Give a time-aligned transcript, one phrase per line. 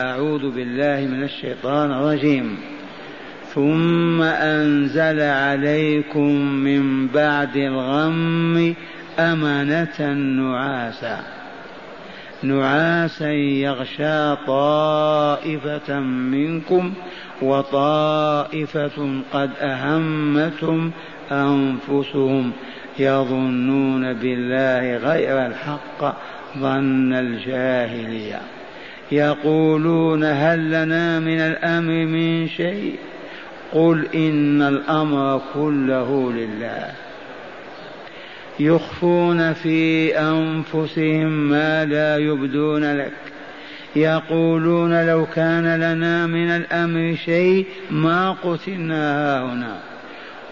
[0.00, 2.56] أعوذ بالله من الشيطان الرجيم.
[3.54, 8.74] ثم أنزل عليكم من بعد الغم
[9.18, 11.20] أمنة نعاسا.
[12.42, 16.92] نعاسا يغشى طائفة منكم
[17.42, 20.92] وطائفة قد أهمتهم
[21.32, 22.52] أنفسهم.
[22.98, 26.14] يظنون بالله غير الحق
[26.58, 28.40] ظن الجاهلية.
[29.12, 32.94] يقولون هل لنا من الأمر من شيء؟
[33.72, 36.86] قل إن الأمر كله لله.
[38.60, 43.12] يخفون في أنفسهم ما لا يبدون لك.
[43.96, 49.78] يقولون لو كان لنا من الأمر شيء ما قتلنا هنا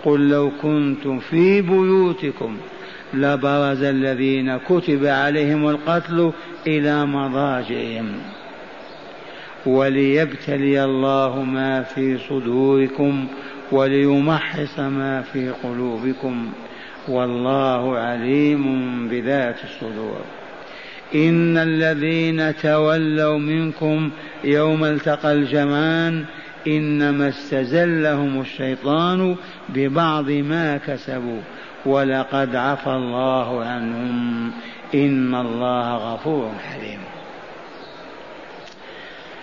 [0.05, 2.56] قل لو كنتم في بيوتكم
[3.14, 6.33] لبرز الذين كتب عليهم القتل
[6.66, 8.06] إلى مضاجعهم.
[9.68, 13.27] وليبتلي الله ما في صدوركم
[13.72, 16.52] وليمحص ما في قلوبكم
[17.08, 18.64] والله عليم
[19.08, 20.20] بذات الصدور.
[21.14, 24.10] إن الذين تولوا منكم
[24.44, 26.25] يوم التقى الجمعان
[26.66, 29.36] إنما استزلهم الشيطان
[29.69, 31.41] ببعض ما كسبوا
[31.86, 34.50] ولقد عفى الله عنهم.
[34.94, 37.17] إن الله غفور حليم.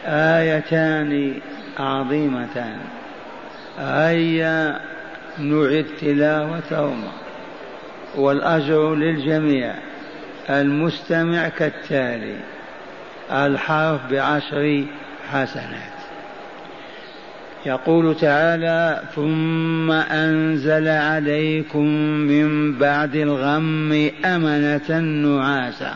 [0.06, 1.34] آيتان
[1.80, 2.78] عظيمتان.
[3.80, 4.80] هيا
[5.40, 7.12] نعد تلاوتهما.
[8.16, 9.74] والأجر للجميع.
[10.50, 12.36] المستمع كالتالي.
[13.32, 14.86] الحرف بعشر
[15.32, 15.96] حسنات.
[17.66, 25.96] يقول تعالى ثم أنزل عليكم من بعد الغم أمنة نعاسا.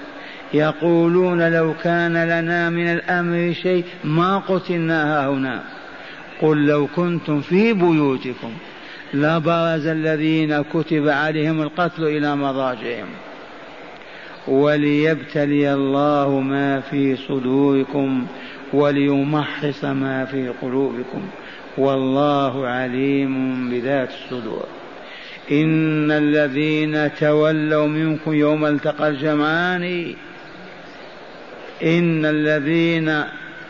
[0.53, 5.63] يقولون لو كان لنا من الأمر شيء ما قتلنا هنا
[6.41, 8.51] قل لو كنتم في بيوتكم
[9.13, 13.09] لبرز الذين كتب عليهم القتل إلى مضاجعهم.
[14.47, 18.25] وليبتلي الله ما في صدوركم
[18.73, 21.21] وليمحص ما في قلوبكم.
[21.77, 24.65] والله عليم بذات الصدور.
[25.51, 30.15] إن الذين تولوا منكم يوم التقى الجمعان
[31.83, 33.23] إن الذين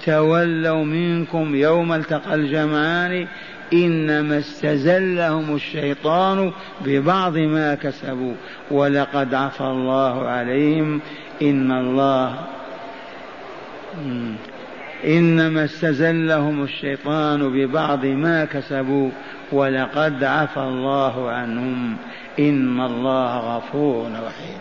[0.05, 3.27] تولوا منكم يوم التقى الجمعان
[3.73, 6.51] إنما استزلهم الشيطان
[6.85, 8.33] ببعض ما كسبوا.
[8.72, 10.99] ولقد عفى الله عليهم.
[11.41, 12.35] إن الله
[15.05, 19.09] إنما استزلهم الشيطان ببعض ما كسبوا.
[19.51, 21.97] ولقد عفى الله عنهم.
[22.39, 24.59] إن الله غفور رحيم.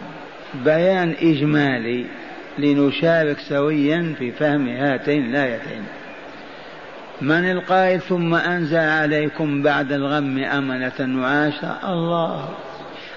[0.64, 2.04] بيان إجمالي.
[2.60, 5.84] لنشارك سويا في فهم هاتين الآيتين.
[7.20, 12.48] من القائل ثم أنزل عليكم بعد الغم أمنة نعاشا الله.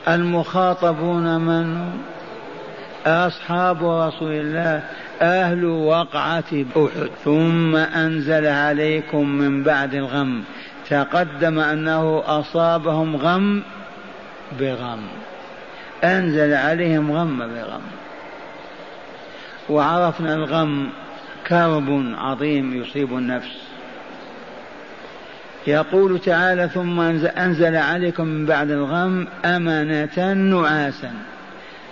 [0.07, 1.89] المخاطبون من؟
[3.05, 4.83] أصحاب رسول الله
[5.21, 7.09] أهل وقعة أحد.
[7.23, 10.43] ثم أنزل عليكم من بعد الغم.
[10.89, 13.63] تقدم أنه أصابهم غم
[14.59, 15.01] بغم.
[16.03, 17.81] أنزل عليهم غم بغم.
[19.69, 20.90] وعرفنا الغم
[21.47, 23.63] كرب عظيم يصيب النفس.
[25.68, 31.12] يقول تعالى ثم أنزل عليكم من بعد الغم أمنة نعاسا.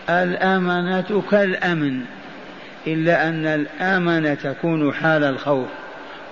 [0.10, 2.02] الأمنة كالأمن
[2.88, 5.68] إلا أن الأمن تكون حال الخوف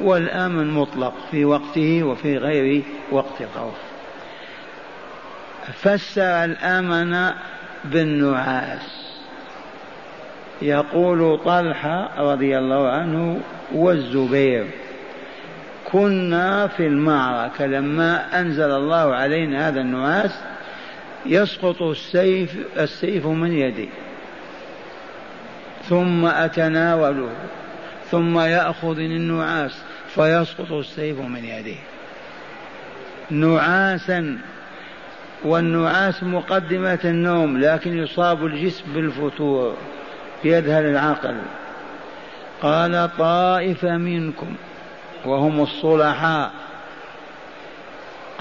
[0.02, 3.76] والأمن مطلق في وقته وفي غير وقت الخوف
[5.74, 7.32] فسر الأمن
[7.86, 9.09] بالنعاس.
[10.62, 13.40] يقول طلحة رضي الله عنه
[13.72, 14.66] والزبير
[15.92, 20.40] كنا في المعركة لما أنزل الله علينا هذا النعاس
[21.26, 23.90] يسقط السيف السيف من يدي
[25.90, 27.30] ثم أتناوله
[28.12, 29.82] ثم يأخذني النعاس
[30.16, 31.78] فيسقط السيف من يدي.
[33.30, 34.38] نعاسا
[35.44, 39.78] والنعاس مقدمة النوم لكن يصاب الجسم بالفتور.
[40.44, 41.38] يذهل العقل
[42.62, 44.56] قال طائفة منكم
[45.26, 46.52] وهم الصلحاء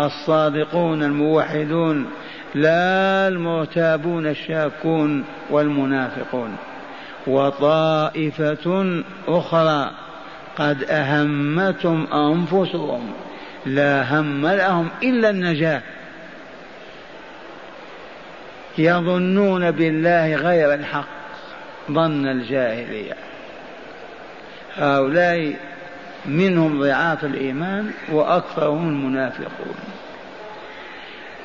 [0.01, 2.11] الصادقون الموحدون
[2.55, 6.57] لا المرتابون الشاكون والمنافقون
[7.27, 9.91] وطائفة أخرى
[10.57, 13.13] قد أهمتهم أنفسهم
[13.67, 15.83] لا هم لهم إلا النجاة.
[18.79, 21.18] يظنون بالله غير الحق.
[21.91, 23.15] ظن الجاهلية.
[24.77, 25.57] هؤلاء
[26.27, 29.75] منهم ضعاف الإيمان وأكثرهم المنافقون.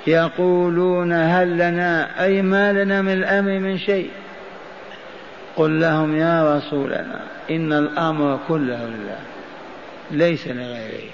[0.07, 4.10] يقولون هل لنا أي ما لنا من الأمر من شيء؟
[5.56, 7.19] قل لهم يا رسولنا
[7.51, 9.19] إن الأمر كله لله
[10.12, 11.10] ليس لغيره.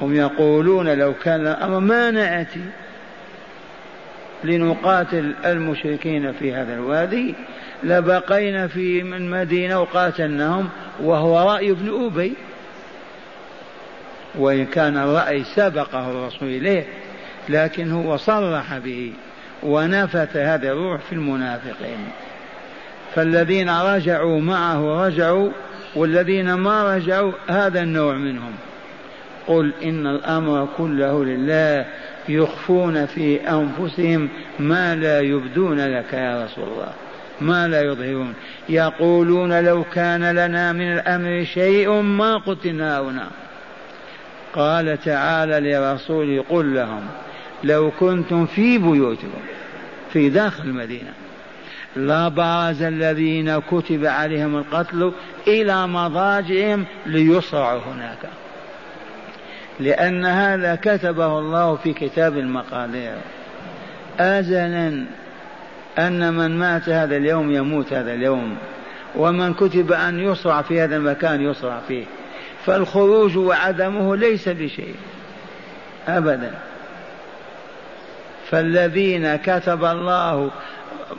[0.00, 2.64] هم يقولون لو كان الأمر ما نأتي
[4.44, 7.34] لنقاتل المشركين في هذا الوادي
[7.84, 10.68] لبقينا في من مدينة وقاتلناهم
[11.02, 12.34] وهو رأي ابن أبي.
[14.34, 16.86] وإن كان الرأي سبقه الرسول إليه
[17.48, 19.12] لكن هو صرح به
[19.62, 22.08] ونفث هذا الروح في المنافقين.
[23.14, 25.50] فالذين رجعوا معه رجعوا
[25.94, 28.52] والذين ما رجعوا هذا النوع منهم.
[29.46, 31.86] قل إن الأمر كله لله
[32.28, 34.28] يخفون في أنفسهم
[34.58, 36.92] ما لا يبدون لك يا رسول الله.
[37.42, 38.34] ما لا يظهرون.
[38.68, 43.26] يقولون لو كان لنا من الأمر شيء ما قتلنا هنا.
[44.54, 47.02] قال تعالى لرسوله قل لهم
[47.64, 49.42] لو كنتم في بيوتكم
[50.12, 51.12] في داخل المدينة
[51.96, 55.12] لبرز الذين كتب عليهم القتل
[55.46, 58.18] إلى مضاجعهم ليصرعوا هناك.
[59.80, 63.14] لأن هذا كتبه الله في كتاب المقادير.
[64.20, 65.04] أزلا
[65.98, 68.56] أن من مات هذا اليوم يموت هذا اليوم
[69.16, 72.04] ومن كتب أن يصرع في هذا المكان يصرع فيه.
[72.66, 74.94] فالخروج وعدمه ليس بشيء
[76.08, 76.54] أبدا.
[78.50, 80.50] فالذين كتب الله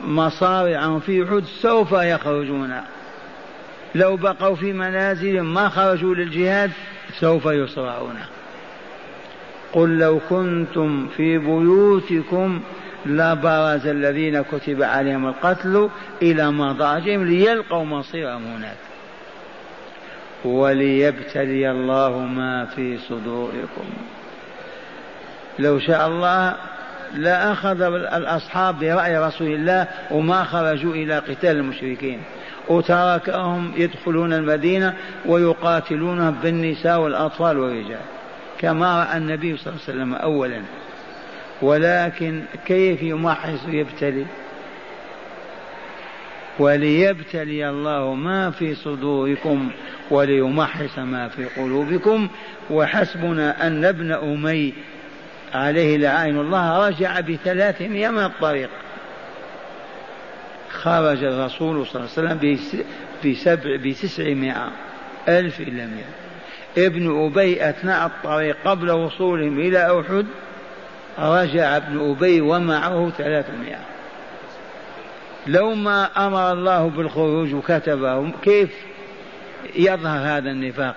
[0.04, 2.74] مصارعهم في حد سوف يخرجون.
[3.94, 6.70] لو بقوا في منازلهم ما خرجوا للجهاد
[7.20, 8.16] سوف يصرعون.
[9.72, 12.60] قل لو كنتم في بيوتكم
[13.06, 15.88] لبرز الذين كتب عليهم القتل
[16.22, 18.76] إلى مضاجعهم ليلقوا مصيرهم هناك.
[20.44, 23.84] وليبتلي الله ما في صدوركم.
[25.58, 26.54] لو شاء الله
[27.14, 32.22] لا أخذ الأصحاب برأي رسول الله وما خرجوا إلى قتال المشركين.
[32.68, 34.94] وتركهم يدخلون المدينة
[35.26, 38.00] ويقاتلونهم بالنساء والأطفال والرجال.
[38.58, 40.62] كما رأى النبي صلى الله عليه وسلم أولا.
[41.62, 44.26] ولكن كيف يمحص ويبتلي؟
[46.58, 49.70] وليبتلي الله ما في صدوركم
[50.10, 52.28] وليمحص ما في قلوبكم.
[52.70, 54.74] وحسبنا أن ابن أمي
[55.54, 58.70] عليه لعين الله رجع بثلاثمائة من الطريق.
[60.70, 62.58] خرج الرسول صلى الله عليه وسلم
[63.24, 64.70] بسبع بتسعمائة
[65.28, 66.24] ألف إلى مئة.
[66.86, 70.26] ابن أبي أثناء الطريق قبل وصولهم إلى أحد
[71.18, 73.78] رجع ابن أبي ومعه ثلاثمائة.
[75.46, 78.70] لو ما أمر الله بالخروج وكتبه كيف
[79.76, 80.94] يظهر هذا النفاق؟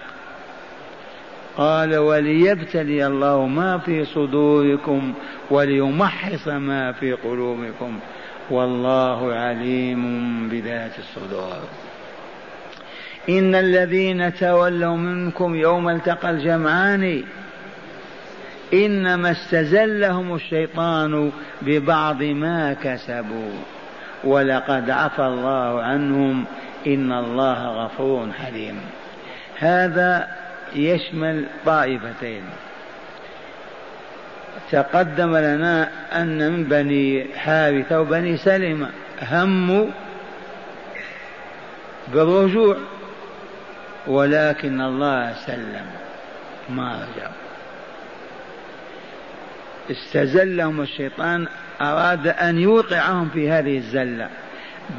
[1.58, 5.14] قال وليبتلي الله ما في صدوركم
[5.50, 8.00] وليمحص ما في قلوبكم
[8.50, 11.62] والله عليم بذات الصدور.
[13.30, 17.24] إن الذين تولوا منكم يوم التقى الجمعان
[18.74, 21.32] إنما استزلهم الشيطان
[21.62, 23.52] ببعض ما كسبوا.
[24.24, 26.46] ولقد عفى الله عنهم.
[26.88, 28.82] إن الله غفور حليم.
[29.60, 30.28] هذا
[30.76, 32.44] يشمل طائفتين.
[34.72, 35.90] تقدم لنا
[36.22, 38.90] أن من بني حارثة وبني سلمة
[39.22, 39.88] هموا
[42.08, 42.78] بالرجوع.
[44.08, 45.86] ولكن الله سلم.
[46.70, 47.47] ما رجعوا
[49.92, 51.48] استزلهم الشيطان
[51.82, 54.30] أراد أن يوقعهم في هذه الزلة.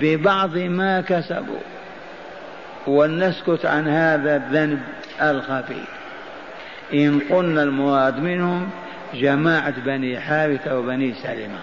[0.01, 1.61] ببعض ما كسبوا.
[2.87, 4.81] ولنسكت عن هذا الذنب
[5.23, 5.83] الخفي.
[6.95, 8.71] إن قلنا المراد منهم
[9.15, 11.59] جماعة بني حارثة وبني سلمة.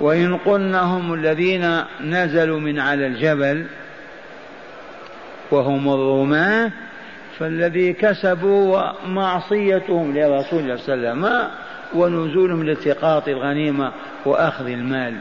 [0.00, 3.66] وإن قلنا هم الذين نزلوا من على الجبل
[5.50, 6.70] وهم الرماة
[7.38, 11.48] فالذي كسبوا ومعصيتهم لرسول الله صلى الله عليه وسلم.
[11.94, 13.92] ونزولهم لالتقاط الغنيمة
[14.24, 15.14] وأخذ المال.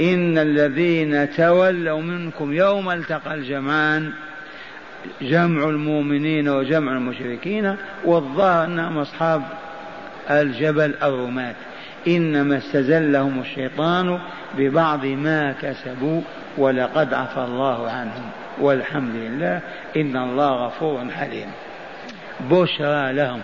[0.00, 4.12] إن الذين تولوا منكم يوم التقى الجمعان
[5.22, 9.42] جمع المؤمنين وجمع المشركين والظاهر أنهم أصحاب
[10.30, 11.54] الجبل الرماة.
[12.08, 14.18] إنما استزلهم الشيطان
[14.58, 16.20] ببعض ما كسبوا
[16.58, 18.30] ولقد عفى الله عنهم.
[18.60, 19.60] والحمد لله
[19.96, 21.48] إن الله غفور حليم.
[22.50, 23.40] بشرى لهم.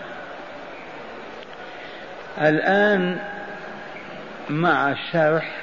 [2.41, 3.17] الآن
[4.49, 5.55] مع الشرح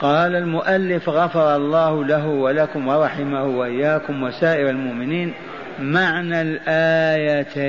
[0.00, 5.34] قال المؤلف غفر الله له ولكم ورحمه وإياكم وسائر المؤمنين
[5.78, 7.68] معنى الآيتين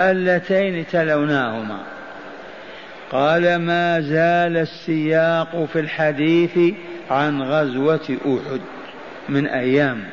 [0.00, 1.78] اللتين تلوناهما.
[3.12, 6.58] قال ما زال السياق في الحديث
[7.10, 8.60] عن غزوة أحد
[9.28, 10.04] من أيام.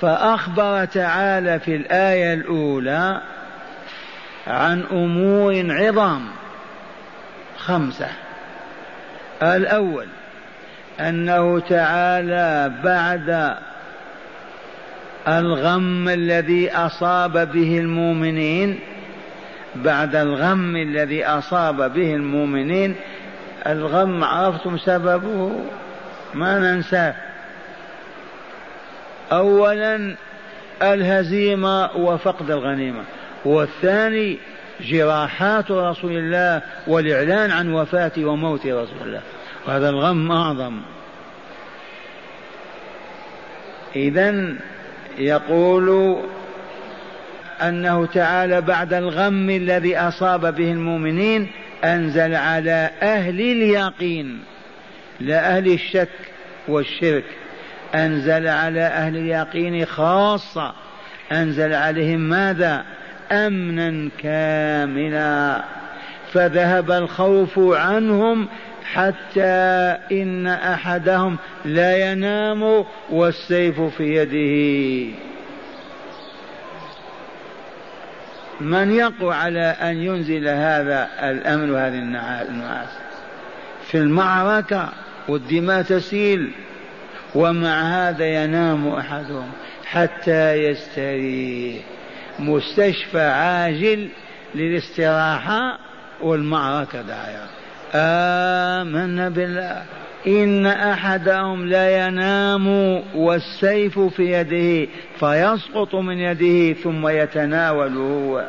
[0.00, 3.20] فأخبر تعالى في الآية الأولى
[4.46, 6.26] عن أمور عظام
[7.58, 8.08] خمسة.
[9.42, 10.06] الأول
[11.00, 13.56] أنه تعالى بعد
[15.28, 18.78] الغم الذي أصاب به المؤمنين
[19.74, 22.96] بعد الغم الذي أصاب به المؤمنين
[23.66, 25.60] الغم عرفتم سببه؟
[26.34, 27.14] ما ننساه.
[29.32, 30.16] أولا
[30.82, 33.04] الهزيمة وفقد الغنيمة
[33.44, 34.38] والثاني
[34.80, 39.20] جراحات رسول الله والإعلان عن وفاة وموت رسول الله.
[39.66, 40.80] وهذا الغم أعظم.
[43.96, 44.54] إذا
[45.18, 46.16] يقول
[47.62, 51.48] أنه تعالى بعد الغم الذي أصاب به المؤمنين
[51.84, 54.40] أنزل على أهل اليقين
[55.20, 56.08] لا أهل الشك
[56.68, 57.24] والشرك.
[57.94, 60.72] أنزل على أهل اليقين خاصة.
[61.32, 62.84] أنزل عليهم ماذا؟
[63.32, 65.64] أمنا كاملا.
[66.32, 68.48] فذهب الخوف عنهم
[68.92, 75.14] حتى إن أحدهم لا ينام والسيف في يده.
[78.60, 82.88] من يقوى على أن ينزل هذا الأمن وهذه النعاس؟
[83.82, 84.88] في المعركة
[85.28, 86.52] والدماء تسيل.
[87.34, 89.50] ومع هذا ينام أحدهم
[89.86, 91.84] حتى يستريح.
[92.38, 94.08] مستشفى عاجل
[94.54, 95.78] للاستراحة
[96.22, 97.48] والمعركة دايرة.
[97.94, 99.82] آمنا بالله.
[100.26, 102.66] إن أحدهم لا ينام
[103.14, 108.46] والسيف في يده فيسقط من يده ثم يتناوله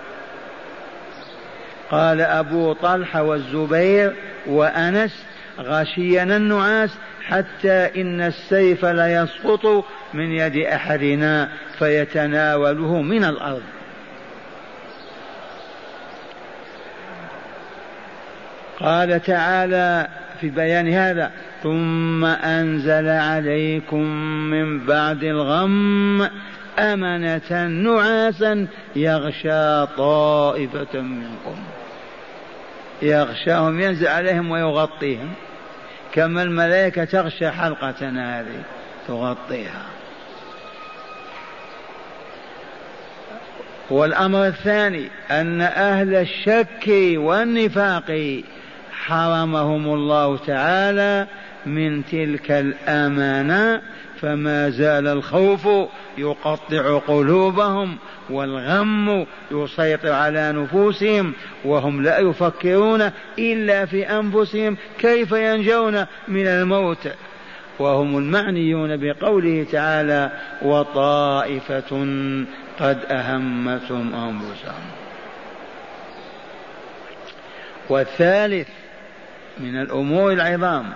[1.91, 4.15] قال أبو طلحة والزبير
[4.47, 5.23] وأنس
[5.59, 6.89] غشينا النعاس
[7.29, 13.63] حتى إن السيف ليسقط من يد أحدنا فيتناوله من الأرض.
[18.79, 20.07] قال تعالى
[20.41, 21.31] في بيان هذا
[21.63, 24.03] ثم أنزل عليكم
[24.49, 26.29] من بعد الغم
[26.79, 31.55] أمنة نعاسا يغشى طائفة منكم.
[33.01, 35.33] يغشاهم ينزل عليهم ويغطيهم.
[36.13, 38.63] كما الملائكة تغشى حلقتنا هذه
[39.07, 39.85] تغطيها.
[43.89, 46.87] والأمر الثاني أن أهل الشك
[47.17, 48.41] والنفاق
[48.91, 51.27] حرمهم الله تعالى
[51.65, 53.81] من تلك الأمانة
[54.21, 55.67] فما زال الخوف
[56.17, 57.97] يقطع قلوبهم
[58.29, 61.33] والغم يسيطر على نفوسهم
[61.65, 67.07] وهم لا يفكرون إلا في أنفسهم كيف ينجون من الموت.
[67.79, 71.89] وهم المعنيون بقوله تعالى وطائفة
[72.79, 74.83] قد أهمتهم أنفسهم
[77.89, 78.67] والثالث
[79.59, 80.93] من الأمور العظام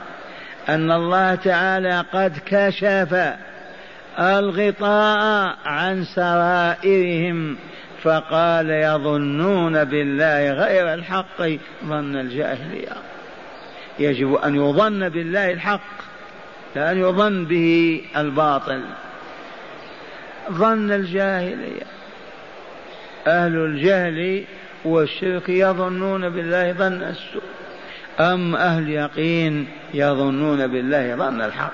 [0.70, 3.34] أن الله تعالى قد كشف
[4.20, 7.58] الغطاء عن سرائرهم
[8.04, 11.42] فقال يظنون بالله غير الحق
[11.86, 12.96] ظن الجاهلية.
[14.00, 16.04] يجب أن يظن بالله الحق
[16.76, 18.82] لا أن يظن به الباطل.
[20.52, 21.86] ظن الجاهلية.
[23.28, 24.44] أهل الجهل
[24.86, 27.53] والشرك يظنون بالله ظن السوء.
[28.20, 31.74] أم أهل يقين يظنون بالله ظن الحق؟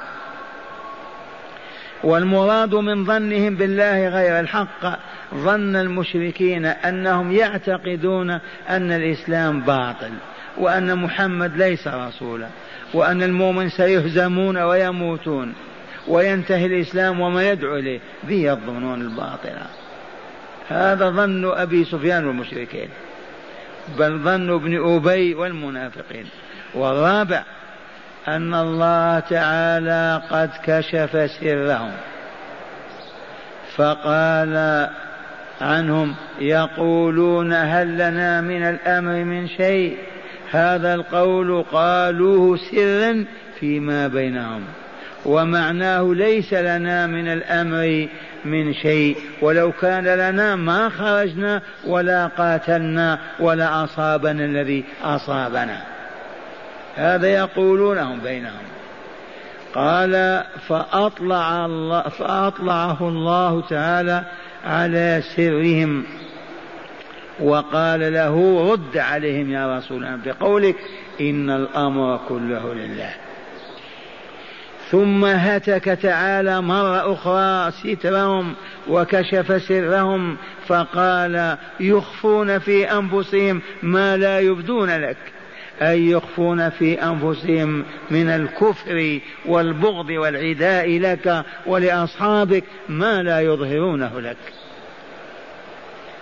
[2.03, 4.99] والمراد من ظنهم بالله غير الحق
[5.35, 8.29] ظن المشركين أنهم يعتقدون
[8.69, 10.11] أن الإسلام باطل
[10.57, 12.47] وأن محمد ليس رسولا
[12.93, 15.53] وأن المؤمن سيهزمون ويموتون
[16.07, 19.65] وينتهي الإسلام وما يدعو إليه به الظنون الباطلة
[20.69, 22.89] هذا ظن أبي سفيان والمشركين.
[23.97, 26.25] بل ظن ابن أبي والمنافقين.
[26.73, 27.43] والرابع
[28.27, 31.91] أن الله تعالى قد كشف سرهم.
[33.75, 34.87] فقال
[35.61, 39.97] عنهم يقولون هل لنا من الأمر من شيء؟
[40.51, 43.25] هذا القول قالوه سرا
[43.59, 44.63] فيما بينهم.
[45.25, 48.07] ومعناه ليس لنا من الأمر
[48.45, 49.17] من شيء.
[49.41, 55.81] ولو كان لنا ما خرجنا ولا قاتلنا ولا أصابنا الذي أصابنا.
[56.95, 58.63] هذا يقولونهم بينهم.
[59.75, 64.23] قال فأطلع الله فأطلعه الله تعالى
[64.65, 66.05] على سرهم.
[67.39, 70.75] وقال له رد عليهم يا رسول الله بقولك
[71.21, 73.28] إن الأمر كله لله.
[74.91, 78.53] ثم هتك تعالى مرة أخرى سترهم
[78.87, 85.17] وكشف سرهم فقال يخفون في أنفسهم ما لا يبدون لك
[85.81, 94.37] أي يخفون في أنفسهم من الكفر والبغض والعداء لك ولأصحابك ما لا يظهرونه لك.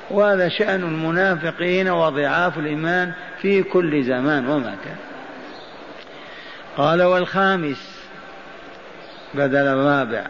[0.09, 4.95] وهذا شأن المنافقين وضعاف الإيمان في كل زمان ومكان.
[6.77, 7.96] قال والخامس
[9.37, 10.27] بدل الرابع.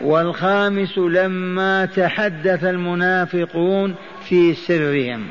[0.00, 3.94] والخامس لما تحدث المنافقون
[4.28, 5.26] في سرهم.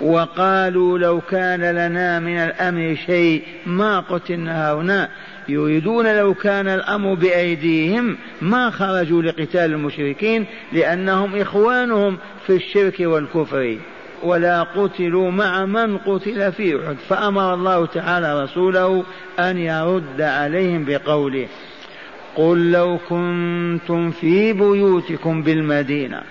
[0.00, 5.08] وقالوا لو كان لنا من الأمر شيء ما قتلنا هنا
[5.48, 13.78] يريدون لو كان الأمر بأيديهم ما خرجوا لقتال المشركين لأنهم إخوانهم في الشرك والكفر.
[14.22, 16.96] ولا قتلوا مع من قتل في أحد.
[17.08, 19.04] فأمر الله تعالى رسوله
[19.38, 21.46] أن يرد عليهم بقوله.
[22.36, 26.22] قل لو كنتم في بيوتكم بالمدينة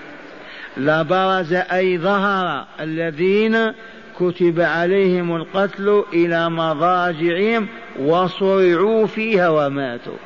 [0.77, 3.71] لبرز أي ظهر الذين
[4.19, 7.67] كتب عليهم القتل إلى مضاجعهم
[7.99, 10.17] وصرعوا فيها وماتوا.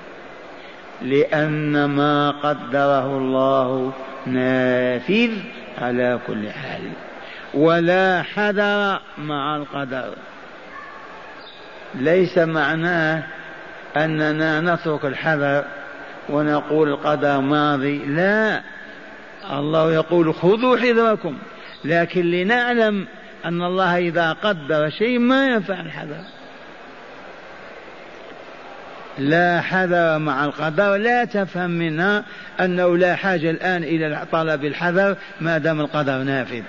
[1.01, 3.93] لأن ما قدره الله
[4.25, 5.31] نافذ
[5.81, 6.81] على كل حال.
[7.53, 10.13] ولا حذر مع القدر.
[11.95, 13.23] ليس معناه
[13.97, 15.65] أننا نترك الحذر
[16.29, 18.61] ونقول القدر ماضي لا.
[19.51, 21.37] الله يقول خذوا حذركم.
[21.85, 23.07] لكن لنعلم
[23.45, 26.21] أن الله إذا قدر شيء ما ينفع الحذر.
[29.17, 30.95] لا حذر مع القدر.
[30.95, 32.23] لا تفهم منها
[32.59, 36.61] أنه لا حاجة الآن إلى طلب الحذر ما دام القدر نافذ.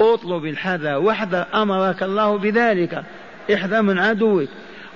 [0.00, 3.02] اطلب الحذر واحذر أمرك الله بذلك.
[3.54, 4.48] احذر من عدوك.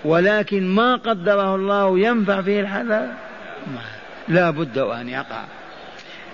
[0.05, 3.07] ولكن ما قدره الله ينفع فيه الحذر
[4.29, 5.45] لا بد أن يقع.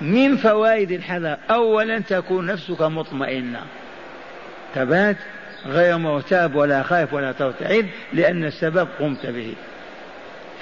[0.01, 3.61] من فوائد الحذر أولا تكون نفسك مطمئنة.
[4.75, 5.17] تبات؟
[5.67, 9.55] غير مرتاب ولا خائف ولا ترتعد لأن السبب قمت به.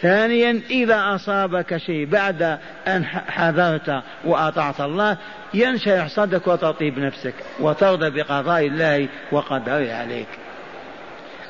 [0.03, 5.17] ثانيا إذا أصابك شيء بعد أن حذرت وأطعت الله
[5.55, 10.29] ينشرح صدرك وتطيب نفسك وترضى بقضاء الله وقدره عليك.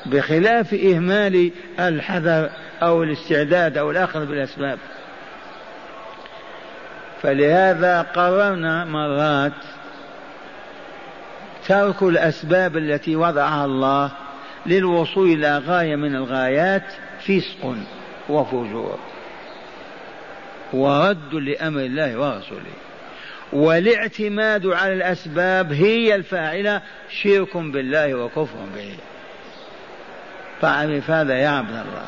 [0.05, 2.49] بخلاف إهمال الحذر
[2.81, 4.79] أو الاستعداد أو الأخذ بالأسباب.
[7.21, 9.53] فلهذا قررنا مرات
[11.67, 14.11] ترك الأسباب التي وضعها الله
[14.65, 16.83] للوصول إلى غاية من الغايات
[17.19, 17.75] فسق
[18.29, 18.99] وفجور
[20.73, 22.75] ورد لأمر الله ورسوله.
[23.53, 28.95] والاعتماد على الأسباب هي الفاعلة شرك بالله وكفر به.
[30.61, 32.05] فاعرف هذا يا عبد الله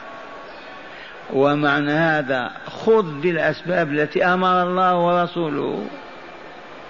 [1.34, 5.86] ومعنى هذا خذ بالأسباب التي أمر الله ورسوله.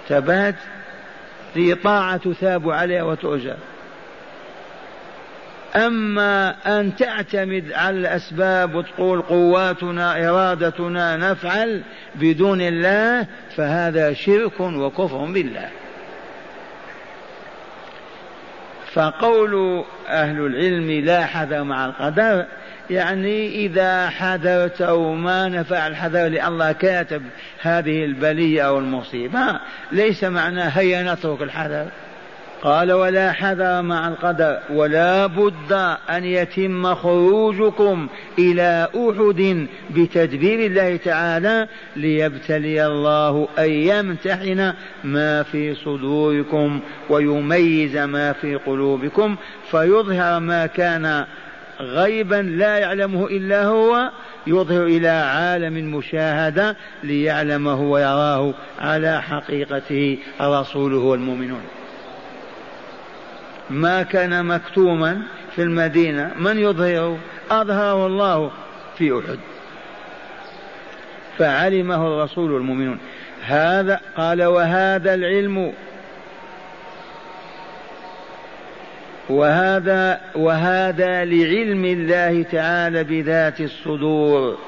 [0.08, 0.54] ثبات
[1.54, 3.56] في طاعة تثاب عليها وتؤجر.
[5.76, 11.82] أما أن تعتمد على الأسباب وتقول قواتنا إرادتنا نفعل
[12.14, 15.68] بدون الله فهذا شرك وكفر بالله.
[18.98, 22.44] فقول أهل العلم لا حذر مع القدر
[22.90, 27.22] يعني إذا حذرت أو ما نفع الحذر الله كاتب
[27.60, 29.60] هذه البلية أو المصيبة
[29.92, 31.86] ليس معناه هيا نترك الحذر.
[32.62, 35.72] قال ولا حذر مع القدر ولا بد
[36.10, 44.72] أن يتم خروجكم إلى أحد بتدبير الله تعالى ليبتلي الله أن يمتحن
[45.04, 49.36] ما في صدوركم ويميز ما في قلوبكم
[49.70, 51.24] فيظهر ما كان
[51.80, 54.10] غيبا لا يعلمه إلا هو
[54.46, 61.77] يظهر إلى عالم المشاهدة ليعلمه ويراه على حقيقته رسوله والمؤمنون.
[63.70, 65.22] ما كان مكتوما
[65.56, 67.18] في المدينة من يظهره
[67.50, 68.50] أظهره الله
[68.98, 69.38] في أحد.
[71.38, 72.98] فعلمه الرسول والمؤمنون
[73.42, 75.72] هذا قال وهذا العلم.
[79.28, 84.58] وهذا وهذا لعلم الله تعالى بذات الصدور.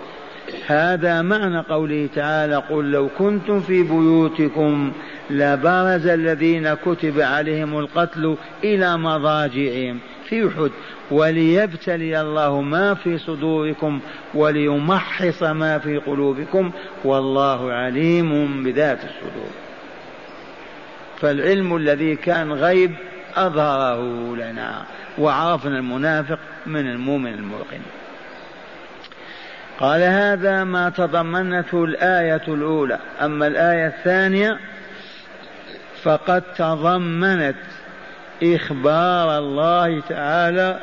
[0.67, 4.93] هذا معنى قوله تعالى قل لو كنتم في بيوتكم
[5.31, 9.99] لبرز الذين كتب عليهم القتل إلى مضاجعهم.
[10.25, 10.71] في أحد
[11.11, 14.01] وليبتلي الله ما في صدوركم
[14.35, 16.71] وليمحص ما في قلوبكم
[17.05, 19.51] والله عليم بذات الصدور.
[21.21, 22.93] فالعلم الذي كان غيب
[23.37, 24.83] أظهره لنا
[25.19, 27.81] وعرفنا المنافق من المؤمن الموقن.
[29.81, 34.59] قال هذا ما تضمنته الآية الأولى أما الآية الثانية
[36.03, 37.57] فقد تضمنت
[38.43, 40.81] إخبار الله تعالى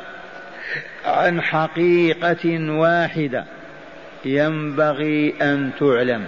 [1.04, 3.44] عن حقيقة واحدة
[4.24, 6.26] ينبغي أن تعلم.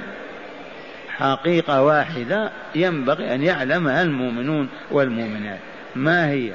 [1.09, 5.59] حقيقة واحدة ينبغي أن يعلمها المؤمنون والمؤمنات.
[5.97, 6.53] ما هي؟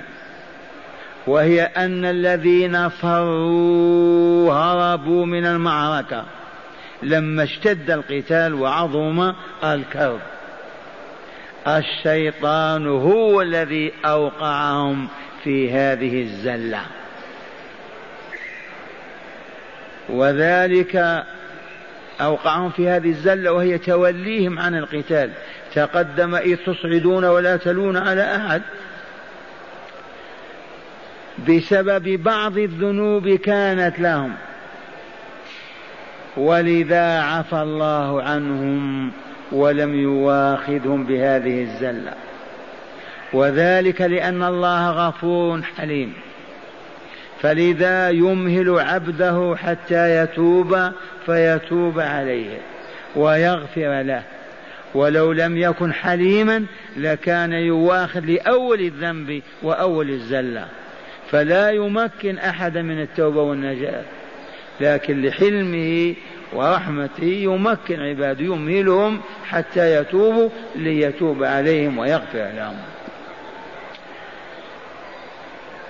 [1.27, 6.25] وهي أن الذين فروا هربوا من المعركة.
[7.03, 9.33] لما اشتد القتال وعظم
[9.63, 10.19] الكرب
[11.67, 15.07] الشيطان هو الذي أوقعهم
[15.43, 16.81] في هذه الزلة.
[20.09, 21.23] وذلك
[22.21, 25.29] أوقعهم في هذه الزلة وهي توليهم عن القتال.
[25.75, 28.61] تقدم إذ تصعدون ولا تلون على أحد
[31.49, 34.33] بسبب بعض الذنوب كانت لهم.
[36.37, 39.11] ولذا عفى الله عنهم
[39.51, 42.13] ولم يواخذهم بهذه الزلة.
[43.33, 46.13] وذلك لأن الله غفور حليم.
[47.41, 50.91] فلذا يمهل عبده حتى يتوب
[51.25, 52.57] فيتوب عليه
[53.15, 54.23] ويغفر له.
[54.95, 56.65] ولو لم يكن حليما
[56.97, 60.67] لكان يواخذ لأول الذنب وأول الزلة.
[61.31, 64.03] فلا يمكن احدا من التوبة والنجاة.
[64.81, 66.15] لكن لحلمه
[66.53, 72.75] ورحمته يمكن عباده يمهلهم حتى يتوبوا ليتوب عليهم ويغفر لهم.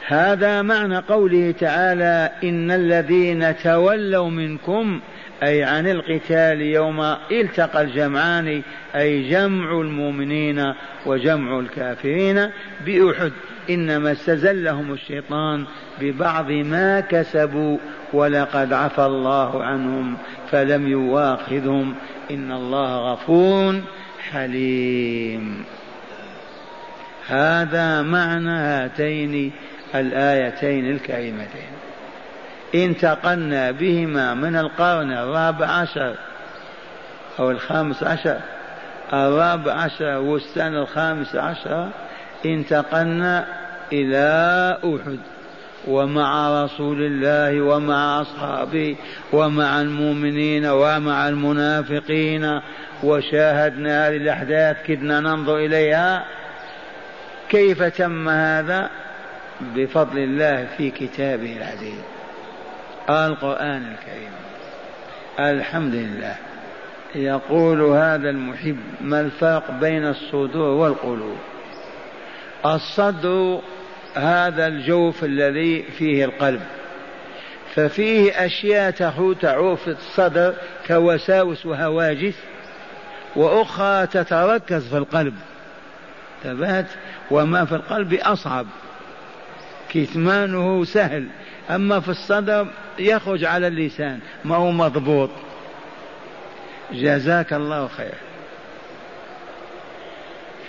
[0.07, 4.99] هذا معنى قوله تعالى إن الذين تولوا منكم
[5.43, 8.61] أي عن القتال يوم التقى الجمعان
[8.95, 10.73] أي جمع المؤمنين
[11.05, 12.49] وجمع الكافرين
[12.85, 13.31] بأحد.
[13.69, 15.65] إنما استزلهم الشيطان
[16.01, 17.77] ببعض ما كسبوا
[18.13, 20.17] ولقد عفى الله عنهم
[20.51, 21.95] فلم يواخذهم.
[22.31, 23.81] إن الله غفور
[24.31, 25.63] حليم.
[27.27, 29.51] هذا معنى هاتين
[29.95, 31.84] الآيتين الكريمتين.
[32.75, 36.15] انتقلنا بهما من القرن الرابع عشر
[37.39, 38.39] أو الخامس عشر.
[39.13, 41.89] الرابع عشر والسنة الخامس عشر
[42.45, 43.45] انتقلنا
[43.93, 45.19] إلى أحد
[45.87, 48.95] ومع رسول الله ومع أصحابه
[49.33, 52.61] ومع المؤمنين ومع المنافقين
[53.03, 56.25] وشاهدنا هذه الأحداث كدنا ننظر إليها.
[57.49, 58.89] كيف تم هذا؟
[59.75, 62.14] بفضل الله في كتابه العزيز.
[63.09, 64.31] القرآن الكريم.
[65.39, 66.35] الحمد لله
[67.15, 71.37] يقول هذا المحب ما الفرق بين الصدور والقلوب.
[72.65, 73.61] الصدر
[74.15, 76.61] هذا الجوف الذي فيه القلب.
[77.75, 79.37] ففيه أشياء تعود
[79.75, 80.53] في الصدر
[80.87, 82.35] كوساوس وهواجس
[83.35, 85.33] وأخرى تتركز في القلب.
[86.43, 86.87] ثبات
[87.31, 88.65] وما في القلب أصعب.
[89.89, 91.27] كتمانه سهل.
[91.69, 92.67] أما في الصدر
[92.99, 95.29] يخرج على اللسان ما هو مضبوط.
[96.91, 98.13] جزاك الله خير.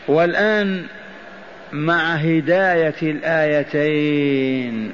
[0.08, 0.86] والآن
[1.72, 4.92] مع هداية الآيتين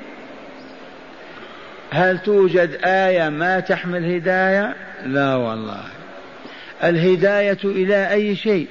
[1.90, 4.74] هل توجد آية ما تحمل هداية؟
[5.06, 5.82] لا والله.
[6.84, 8.68] الهداية إلى أي شيء؟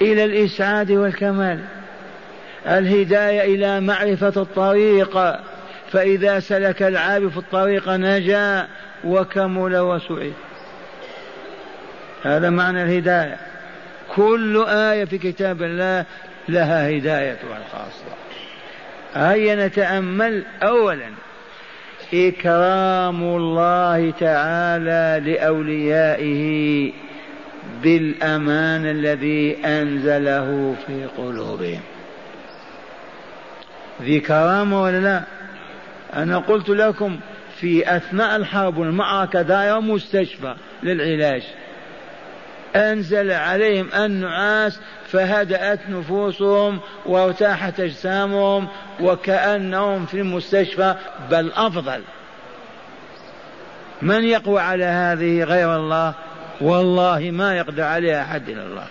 [0.00, 1.60] إلى الإسعاد والكمال.
[2.66, 5.18] الهداية إلى معرفة الطريق.
[5.92, 8.68] فإذا سلك العابد في الطريق نجا
[9.04, 10.32] وكمل وسعد
[12.22, 13.36] هذا معنى الهداية.
[14.16, 16.04] كل آية في كتاب الله
[16.48, 18.04] لها هدايتها الخاصة.
[19.14, 21.10] هيا نتأمل أولا.
[22.14, 26.92] إكرام الله تعالى لأوليائه
[27.82, 31.80] بالأمان الذي أنزله في قلوبهم.
[34.02, 35.22] ذي كرامة ولا لا؟
[36.16, 37.20] أنا قلت لكم
[37.56, 41.42] في أثناء الحرب والمعركة دائرة مستشفى للعلاج.
[42.76, 48.68] أنزل عليهم النعاس فهدأت نفوسهم وارتاحت أجسامهم
[49.00, 50.94] وكأنهم في المستشفى
[51.30, 52.02] بل أفضل.
[54.02, 56.14] من يقوى على هذه غير الله؟
[56.60, 58.86] والله ما يقدر عليها أحد إلا الله.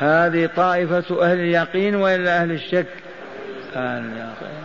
[0.00, 2.86] هذه طائفة أهل اليقين وإلا أهل الشك؟
[3.76, 4.60] أهل اليقين.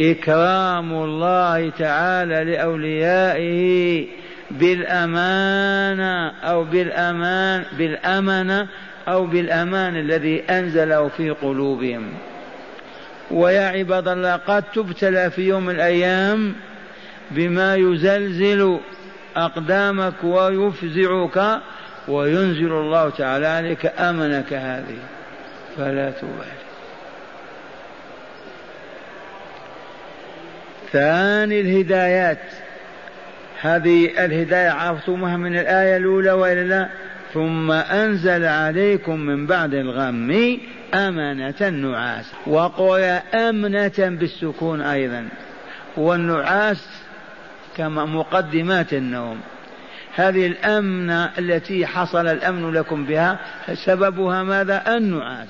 [0.00, 4.06] إكرام الله تعالى لأوليائه
[4.50, 8.68] بالأمانة أو بالأمان بالأمنة
[9.08, 12.12] أو بالأمان الذي أنزله في قلوبهم.
[13.30, 16.54] ويا عباد الله قد تبتلى في يوم من الأيام
[17.30, 18.78] بما يزلزل
[19.36, 21.60] أقدامك ويفزعك
[22.08, 24.98] وينزل الله تعالى عليك أمنك هذه.
[25.76, 26.62] فلا تبالي
[30.92, 32.38] ثاني الهدايات.
[33.60, 36.88] هذه الهداية عرفتموها من الآية الأولى وإلا لا
[37.34, 40.58] ثم أنزل عليكم من بعد الغم
[40.94, 42.32] أمنة النعاس.
[42.46, 43.00] وقل
[43.34, 45.28] أمنة بالسكون أيضا.
[45.96, 46.88] والنعاس
[47.76, 49.40] كما مقدمات النوم.
[50.14, 53.38] هذه الأمنة التي حصل الأمن لكم بها
[53.74, 55.48] سببها ماذا؟ النعاس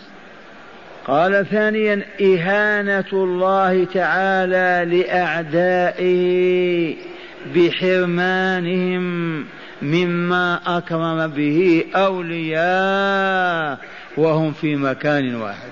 [1.06, 6.96] قال ثانيا إهانة الله تعالى لأعدائه
[7.54, 9.02] بحرمانهم
[9.82, 13.78] مما أكرم به أولياء
[14.16, 15.70] وهم في مكان واحد.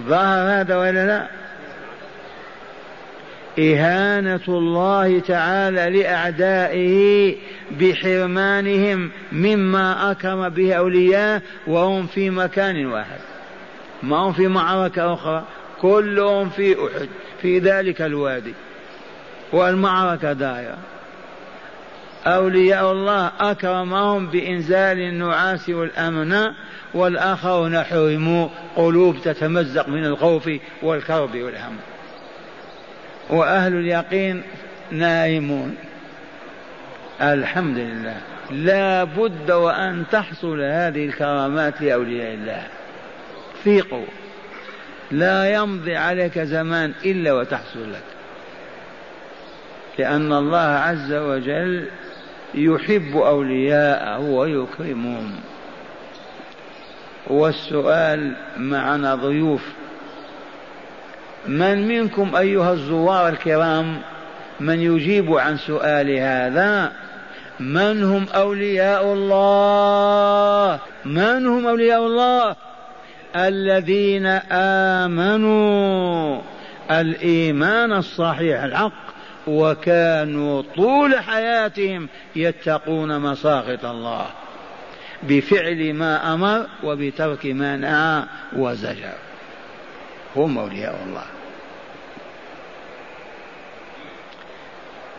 [0.00, 1.41] ظهر هذا ولا لا؟
[3.58, 7.34] إهانة الله تعالى لأعدائه
[7.80, 13.20] بحرمانهم مما أكرم به أولياء وهم في مكان واحد.
[14.02, 15.44] ما هم في معركة أخرى
[15.80, 17.08] كلهم في أحد
[17.42, 18.54] في ذلك الوادي.
[19.52, 20.78] والمعركة دائرة.
[22.26, 26.50] أولياء الله أكرمهم بإنزال النعاس والأمن
[26.94, 30.50] والآخرون حرموا قلوب تتمزق من الخوف
[30.82, 31.76] والكرب والهم.
[33.30, 34.42] وأهل اليقين
[34.90, 35.76] نائمون.
[37.20, 38.16] الحمد لله.
[38.50, 42.66] لا بد وأن تحصل هذه الكرامات لأولياء الله.
[43.64, 44.06] ثيقوا
[45.10, 48.02] لا يمضي عليك زمان إلا وتحصل لك.
[49.98, 51.88] لأن الله عز وجل
[52.54, 55.40] يحب أولياءه ويكرمهم.
[57.26, 59.62] والسؤال معنا ضيوف.
[61.46, 63.98] من منكم أيها الزوار الكرام
[64.60, 66.92] من يجيب عن سؤال هذا؟
[67.60, 72.56] من هم أولياء الله؟ من هم أولياء الله؟
[73.36, 74.26] الذين
[75.06, 76.40] آمنوا
[76.90, 79.02] الإيمان الصحيح الحق
[79.46, 84.26] وكانوا طول حياتهم يتقون مساخط الله
[85.22, 88.24] بفعل ما أمر وبترك ما نهى
[88.56, 89.31] وزجر.
[90.36, 91.24] هم أولياء الله.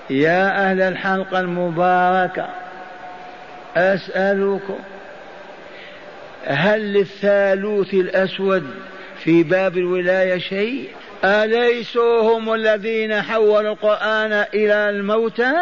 [0.10, 2.50] يا أهل الحلقة المباركة
[3.76, 4.80] أسألكم
[6.46, 8.64] هل للثالوث الأسود
[9.24, 10.90] في باب الولاية شيء؟
[11.24, 15.54] أليسوا هم الذين حولوا القرآن إلى الموتى؟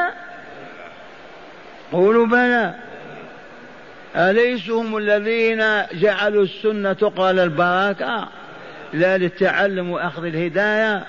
[1.92, 2.76] قولوا بلى.
[4.16, 8.28] أليسوا هم الذين جعلوا السنة تقرأ للبركة
[8.94, 11.04] لا للتعلم وأخذ الهداية.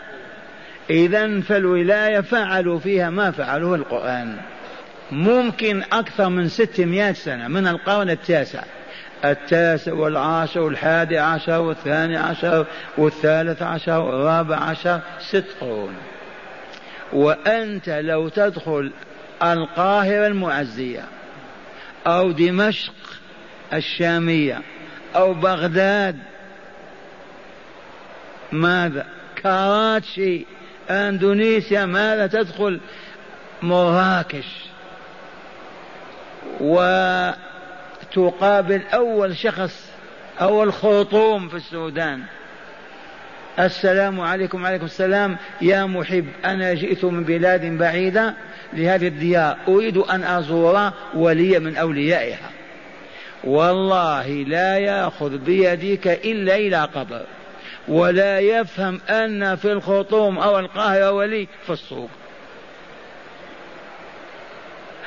[0.90, 4.36] إذا فالولاية فعلوا فيها ما فعلوه القرآن.
[5.12, 8.62] ممكن أكثر من ستمائة سنة من القرن التاسع.
[9.24, 12.66] التاسع والعاشر والحادي عشر والثاني عشر
[12.98, 15.94] والثالث عشر والرابع عشر ست قرون.
[17.12, 18.92] وأنت لو تدخل
[19.42, 21.04] القاهرة المعزية
[22.06, 22.94] أو دمشق
[23.72, 24.60] الشامية
[25.16, 26.18] أو بغداد
[28.52, 29.06] ماذا؟
[29.42, 30.46] كراتشي
[30.90, 32.80] إندونيسيا ماذا تدخل؟
[33.62, 34.46] مراكش.
[36.60, 36.76] و
[38.12, 39.90] تقابل أول شخص
[40.40, 42.22] أول خرطوم في السودان.
[43.58, 45.36] السلام عليكم وعليكم السلام.
[45.60, 48.34] يا محب أنا جئت من بلاد بعيدة
[48.72, 49.56] لهذه الديار.
[49.68, 52.50] أريد أن أزور ولي من أوليائها.
[53.44, 57.26] والله لا يأخذ بيدك إلا إلى قبر.
[57.88, 62.10] ولا يفهم أن في الخرطوم أو القاهرة ولي في السوق.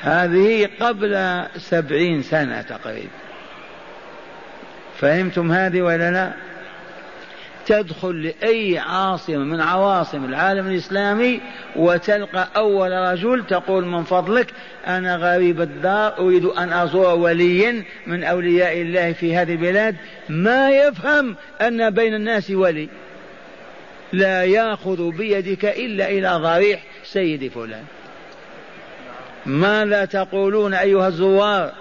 [0.00, 3.10] هذه قبل سبعين سنة تقريبا.
[4.98, 6.32] فهمتم هذه ولا لا؟
[7.66, 11.40] تدخل لأي عاصمة من عواصم العالم الإسلامي
[11.76, 14.52] وتلقى أول رجل تقول من فضلك
[14.86, 19.96] أنا غريب الدار أريد أن أزور وليا من أولياء الله في هذه البلاد.
[20.28, 22.88] ما يفهم أن بين الناس ولي.
[24.12, 27.84] لا يأخذ بيدك إلا إلى ضريح سيد فلان.
[29.46, 31.72] ماذا تقولون أيها الزوار؟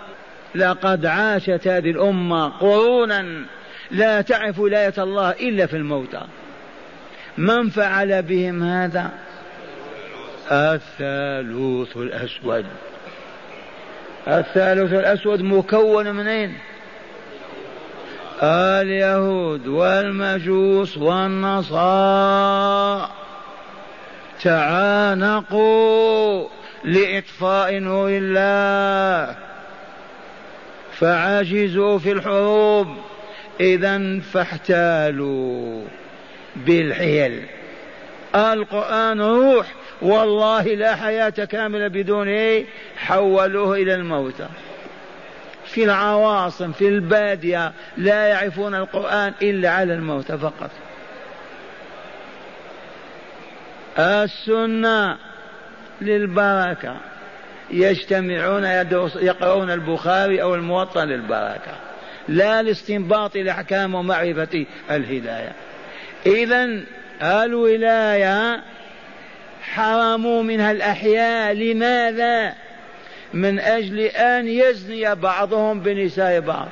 [0.55, 3.45] لقد عاشت هذه الأمة قرونا
[3.91, 6.21] لا تعرف ولاية الله إلا في الموتى.
[7.37, 9.11] من فعل بهم هذا؟
[10.51, 12.65] الثالوث الأسود.
[14.27, 16.57] الثالوث الأسود مكون من أين؟
[18.43, 23.09] اليهود والمجوس والنصارى.
[24.41, 26.47] تعانقوا
[26.83, 29.35] لإطفاء نور الله.
[30.91, 32.87] فعجزوا في الحروب.
[33.59, 35.83] إذا فاحتالوا
[36.55, 37.43] بالحيل.
[38.35, 39.67] القرآن روح
[40.01, 42.65] والله لا حياة كاملة بدونه
[42.97, 44.47] حولوه إلى الموتى.
[45.65, 50.69] في العواصم في البادية لا يعرفون القرآن إلا على الموت فقط.
[53.99, 55.17] السنة
[56.01, 56.95] للبركة.
[57.71, 58.63] يجتمعون
[59.15, 61.94] يقرؤون البخاري أو الموطأ للبركة.
[62.27, 65.51] لا لاستنباط الأحكام ومعرفة الهداية.
[66.25, 66.81] إذا
[67.21, 68.63] الولاية
[69.61, 72.53] حرموا منها الأحياء لماذا؟
[73.33, 76.67] من أجل أن يزني بعضهم بنساء بعض.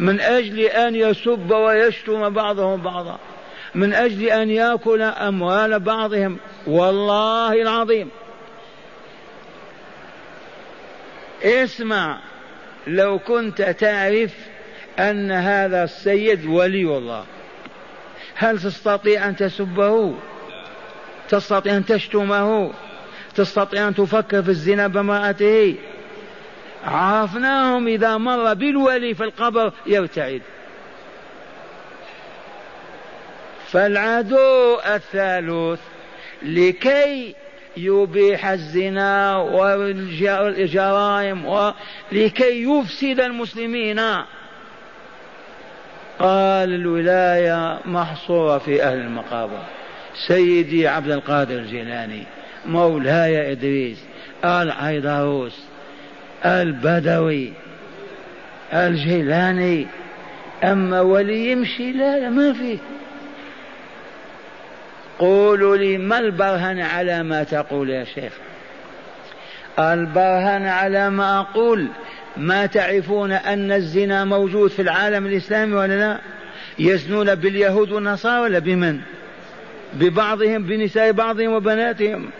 [0.00, 3.18] من أجل أن يسب ويشتم بعضهم بعضا.
[3.74, 6.38] من أجل أن يأكل أموال بعضهم.
[6.66, 8.10] والله العظيم.
[11.42, 12.18] اسمع.
[12.86, 14.34] لو كنت تعرف
[14.98, 17.24] أن هذا السيد ولي الله
[18.34, 20.14] هل تستطيع أن تسبه؟
[21.28, 22.72] تستطيع أن تشتمه؟
[23.34, 25.76] تستطيع أن تفكر في الزنا بامرأته؟
[26.84, 30.42] عرفناهم إذا مر بالولي في القبر يرتعد
[33.70, 35.80] فالعدو الثالث
[36.42, 37.34] لكي
[37.76, 44.00] يبيح الزنا والجرائم ولكي يفسد المسلمين.
[46.18, 49.58] قال الولاية محصورة في أهل المقابر.
[50.28, 52.22] سيدي عبد القادر الجيلاني
[52.66, 54.04] مولاي إدريس
[54.44, 55.64] العيدروس
[56.44, 57.52] البدوي
[58.72, 59.86] الجيلاني.
[60.64, 62.78] أما ولي يمشي لا, لا ما فيه
[65.18, 68.32] قولوا لي ما البرهن على ما تقول يا شيخ؟
[69.78, 71.88] البرهن على ما أقول
[72.36, 76.18] ما تعرفون أن الزنا موجود في العالم الإسلامي ولا لا؟
[76.78, 79.00] يزنون باليهود والنصارى ولا بمن؟
[79.94, 82.30] ببعضهم بنساء بعضهم وبناتهم.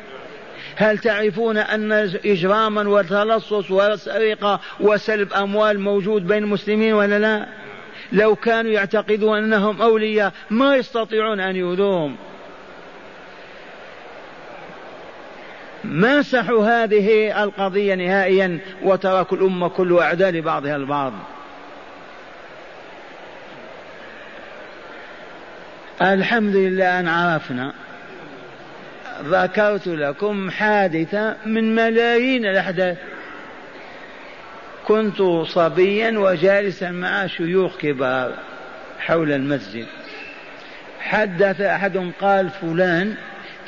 [0.76, 1.92] هل تعرفون أن
[2.24, 7.46] إجراما وتلصص وسرقة وسلب أموال موجود بين المسلمين ولا لا؟
[8.12, 12.16] لو كانوا يعتقدون أنهم أولياء ما يستطيعون أن يؤذوهم.
[15.84, 21.12] مسحوا هذه القضية نهائيا وتركوا الأمة كل أعداء لبعضها البعض.
[26.02, 27.72] الحمد لله أن عرفنا.
[29.24, 32.98] ذكرت لكم حادثة من ملايين الأحداث.
[34.86, 38.32] كنت صبيا وجالسا مع شيوخ كبار
[38.98, 39.86] حول المسجد.
[41.00, 43.14] حدث أحد قال فلان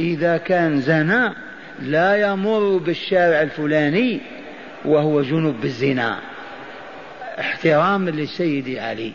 [0.00, 1.45] إذا كان زنا
[1.80, 4.20] لا يمر بالشارع الفلاني
[4.84, 6.20] وهو جنب بالزنا
[7.40, 9.12] احتراما لسيدي علي.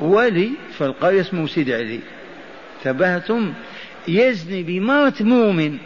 [0.00, 2.00] ولي في القرية اسمه سيد علي.
[2.84, 3.52] تبهتم؟
[4.08, 5.78] يزني بمرة مؤمن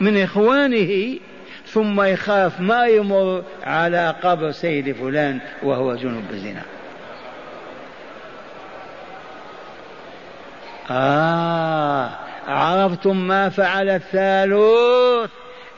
[0.00, 1.18] من إخوانه
[1.66, 6.62] ثم يخاف ما يمر على قبر سيد فلان وهو جنوب الزنا.
[10.90, 12.10] آه
[12.48, 15.30] عرفتم ما فعل الثالوث؟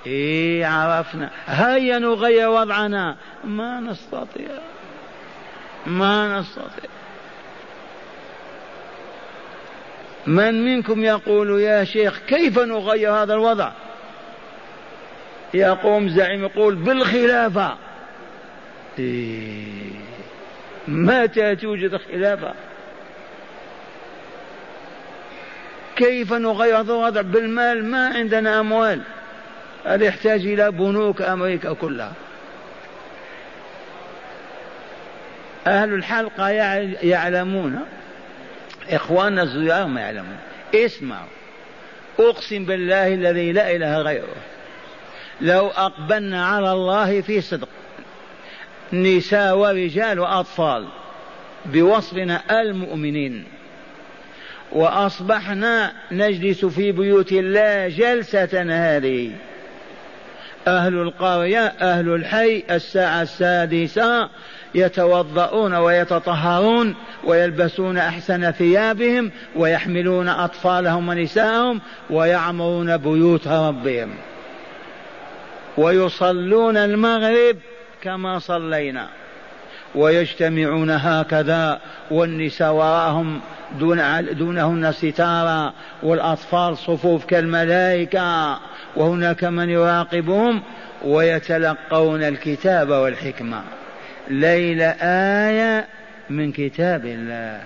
[0.06, 1.30] إيه عرفنا.
[1.46, 3.16] هيا نغير وضعنا.
[3.44, 4.48] ما نستطيع.
[5.86, 6.90] ما نستطيع.
[10.26, 13.72] من منكم يقول يا شيخ كيف نغير هذا الوضع؟
[15.54, 17.76] يقوم زعيم يقول بالخلافة.
[18.98, 19.92] إيه
[20.88, 22.54] متى توجد خلافة؟
[25.96, 29.00] كيف نغير هذا الوضع بالمال؟ ما عندنا أموال.
[29.84, 32.12] هذا يحتاج إلى بنوك أمريكا كلها؟
[35.66, 36.48] أهل الحلقة
[37.02, 37.80] يعلمون.
[38.90, 40.36] إخواننا الزيار ما يعلمون.
[40.74, 41.28] اسمعوا.
[42.18, 44.36] أقسم بالله الذي لا إله غيره.
[45.40, 47.68] لو أقبلنا على الله في صدق.
[48.92, 50.88] نساء ورجال وأطفال.
[51.66, 53.44] بوصفنا المؤمنين.
[54.74, 59.30] وأصبحنا نجلس في بيوت الله جلسة هذه.
[60.66, 64.28] أهل القرية أهل الحي الساعة السادسة
[64.74, 66.94] يتوضؤون ويتطهرون
[67.24, 74.14] ويلبسون أحسن ثيابهم ويحملون أطفالهم ونساءهم ويعمرون بيوت ربهم.
[75.76, 77.56] ويصلون المغرب
[78.02, 79.08] كما صلينا.
[79.94, 81.80] ويجتمعون هكذا
[82.10, 83.40] والنساء وراءهم
[83.78, 84.00] دون
[84.34, 85.72] دونهن ستارا
[86.02, 88.58] والأطفال صفوف كالملائكة.
[88.96, 90.62] وهناك من يراقبهم
[91.04, 93.62] ويتلقون الكتاب والحكمة.
[94.30, 94.94] ليلة
[95.48, 95.86] آية
[96.30, 97.60] من كتاب الله.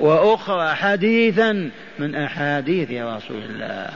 [0.00, 3.90] وأخرى حديثا من أحاديث رسول الله.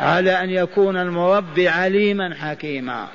[0.00, 3.06] على أن يكون المربي عليما حكيما.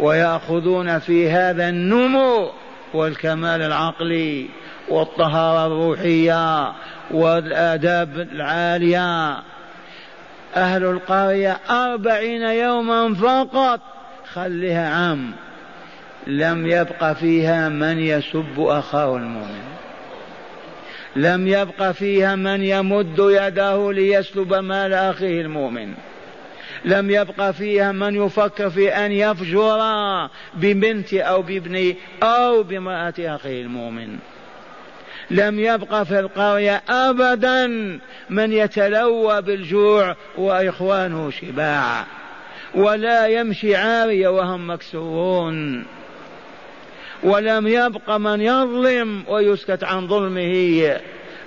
[0.00, 2.50] ويأخذون في هذا النمو
[2.94, 4.48] والكمال العقلي
[4.88, 6.72] والطهارة الروحية
[7.10, 9.30] والآداب العالية.
[10.56, 13.80] أهل القرية أربعين يوما فقط.
[14.32, 15.32] خلها عام.
[16.26, 19.64] لم يبق فيها من يسب أخاه المؤمن.
[21.16, 25.94] لم يبق فيها من يمد يده ليسلب مال أخيه المؤمن.
[26.84, 29.80] لم يبق فيها من يفكر في أن يفجر
[30.54, 34.18] ببنت أو بابن أو بامرأة أخيه المؤمن.
[35.30, 37.66] لم يبق في القرية أبدا
[38.30, 42.04] من يتلوى بالجوع وإخوانه شباع
[42.74, 45.84] ولا يمشي عارية وهم مكسورون.
[47.22, 50.96] ولم يبق من يظلم ويسكت عن ظلمه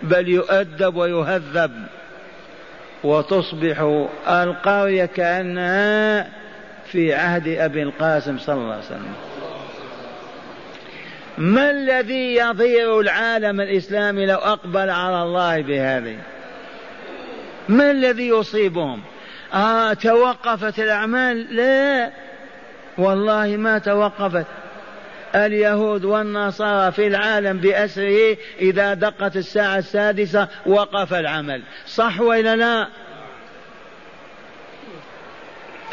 [0.04, 1.72] بل يؤدب ويهذب.
[3.04, 6.28] وتصبح القرية كأنها
[6.86, 9.14] في عهد أبي القاسم صلى الله عليه وسلم.
[11.38, 16.18] ما الذي يضير العالم الإسلامي لو أقبل على الله بهذه؟
[17.70, 19.02] ما الذي يصيبهم؟
[19.54, 22.12] آه توقفت الأعمال؟ لا.
[22.98, 24.46] والله ما توقفت.
[25.36, 31.62] اليهود والنصارى في العالم بأسره إذا دقت الساعة السادسة وقف العمل.
[31.88, 32.88] صح وإلا لا؟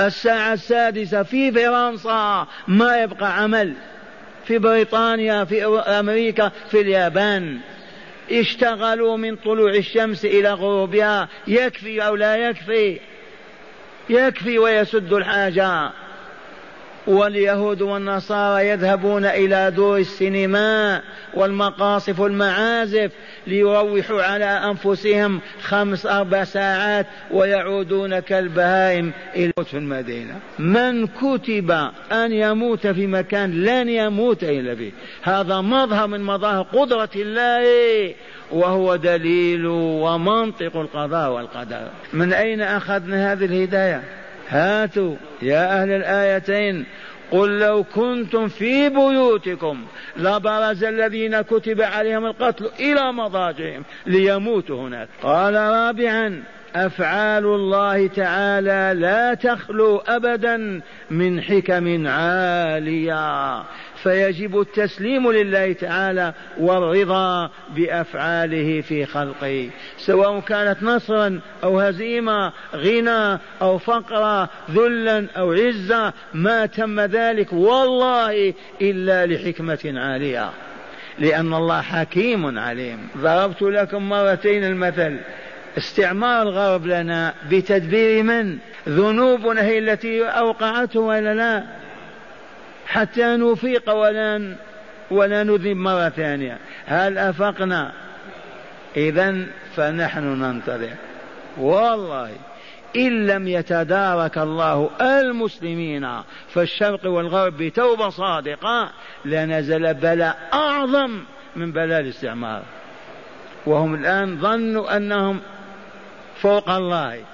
[0.01, 3.75] الساعة السادسة في فرنسا ما يبقى عمل.
[4.45, 7.59] في بريطانيا في أمريكا في اليابان.
[8.31, 11.29] اشتغلوا من طلوع الشمس إلى غروبها.
[11.47, 13.01] يكفي أو لا يكفي؟
[14.11, 15.91] يكفي ويسد الحاجة.
[17.09, 21.03] واليهود والنصارى يذهبون إلى دور السينما
[21.35, 23.13] والمقاصف والمعازف
[23.47, 30.35] ليروحوا على أنفسهم خمس أربع ساعات ويعودون كالبهائم إلى في المدينة.
[30.59, 31.71] من كتب
[32.13, 34.93] أن يموت في مكان لن يموت إلا به
[35.23, 38.15] هذا مظهر من مظاهر قدرة الله
[38.51, 41.89] وهو دليل ومنطق القضاء والقدر.
[42.13, 44.18] من أين أخذنا هذه الهداية؟
[44.49, 46.85] هاتوا يا أهل الآيتين.
[47.31, 49.85] قل لو كنتم في بيوتكم
[50.17, 55.09] لبرز الذين كتب عليهم القتل إلى مضاجعهم ليموتوا هناك.
[55.23, 56.43] قال رابعا
[56.75, 60.81] أفعال الله تعالى لا تخلو ابدا
[61.11, 63.63] من حكم عالية.
[64.09, 73.79] فيجب التسليم لله تعالى والرضا بأفعاله في خلقه سواء كانت نصرا أو هزيمه غنى أو
[73.79, 80.51] فقرا ذلا أو عزه ما تم ذلك والله إلا لحكمة عالية.
[81.19, 83.09] لأن الله حكيم عليم.
[83.17, 85.19] ضربت لكم مرتين المثل.
[85.79, 91.88] استعمار الغرب لنا بتدبير من؟ ذنوبنا هي التي أوقعته ولا لا؟
[92.89, 94.57] حتى نفيق ولا
[95.11, 96.59] ولا نذنب مرة ثانية.
[96.87, 97.93] هل أفقنا؟
[98.97, 100.95] إذا فنحن ننتظر.
[101.59, 102.31] والله
[102.97, 108.91] إن لم يتدارك الله المسلمين في الشرق والغرب بتوبة صادقة
[109.25, 111.21] لنزل بلاء أعظم
[111.57, 112.63] من بلاء الاستعمار.
[113.67, 115.41] وهم الآن ظنوا أنهم
[116.41, 117.25] فوق الله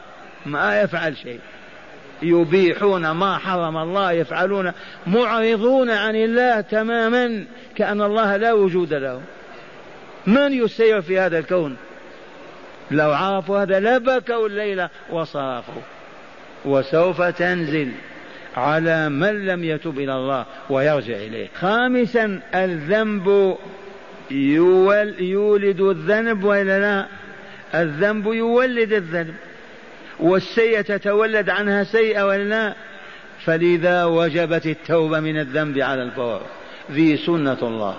[0.47, 1.41] ما يفعل شيء.
[2.23, 4.73] يبيحون ما حرم الله يفعلون
[5.07, 7.45] معرضون عن الله تماما
[7.77, 9.21] كأن الله لا وجود له.
[10.27, 11.77] من يسير في هذا الكون؟
[12.91, 15.83] لو عرفوا هذا لبكوا الليلة وصرفوا
[16.65, 17.93] وسوف تنزل
[18.57, 21.49] على من لم يتب إلى الله ويرجع إليه.
[21.61, 23.57] خامسا الذنب
[24.31, 27.07] يولد الذنب وإلا لا؟
[27.81, 29.35] الذنب يولد الذنب.
[30.21, 32.75] والسيئة تتولد عنها سيئة ولا لا؟
[33.45, 36.41] فلذا وجبت التوبة من الذنب على الفور.
[36.91, 37.97] ذي سنة الله.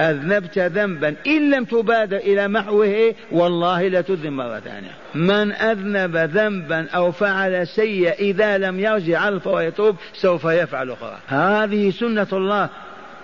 [0.00, 1.14] أذنبت ذنبا.
[1.26, 4.90] إن لم تبادر إلى محوه والله لتذنب مرة ثانية.
[5.14, 11.18] من أذنب ذنبا أو فعل سيء إذا لم يرجع الفور ويتوب سوف يفعل أخرى.
[11.28, 12.68] هذه سنة الله.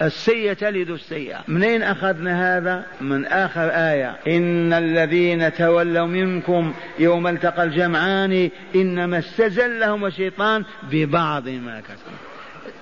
[0.03, 1.45] السيئة تلد السيئة.
[1.49, 4.17] منين أخذنا هذا؟ من آخر آية.
[4.27, 12.19] إن الذين تولوا منكم يوم التقى الجمعان إنما استزلهم الشيطان ببعض ما كسبوا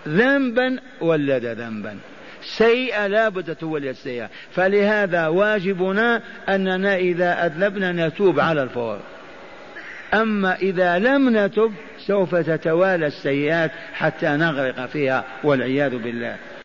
[0.08, 1.96] ذنبا ولد ذنبا.
[2.42, 8.98] سيئة لا بد تولد سيئة فلهذا واجبنا أننا إذا أذنبنا نتوب على الفور.
[10.14, 11.72] أما إذا لم نتب
[12.06, 16.36] سوف تتوالى السيئات حتى نغرق فيها والعياذ بالله.